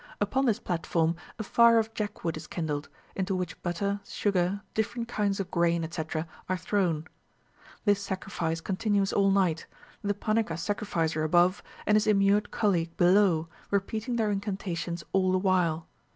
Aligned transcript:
Upon 0.19 0.47
this 0.47 0.57
platform 0.57 1.15
a 1.37 1.43
fire 1.43 1.77
of 1.77 1.93
jackwood 1.93 2.35
is 2.35 2.47
kindled, 2.47 2.89
into 3.15 3.35
which 3.35 3.61
butter, 3.61 3.99
sugar, 4.03 4.63
different 4.73 5.07
kinds 5.07 5.39
of 5.39 5.51
grain, 5.51 5.83
etc., 5.83 6.27
are 6.49 6.57
thrown. 6.57 7.05
This 7.85 8.01
sacrifice 8.01 8.61
continues 8.61 9.13
all 9.13 9.29
night, 9.29 9.67
the 10.01 10.15
Panika 10.15 10.57
sacrificer 10.57 11.23
above, 11.23 11.61
and 11.85 11.95
his 11.97 12.07
immured 12.07 12.49
colleague 12.49 12.97
below, 12.97 13.47
repeating 13.69 14.15
their 14.15 14.31
incantations 14.31 15.03
all 15.13 15.31
the 15.31 15.37
while. 15.37 15.85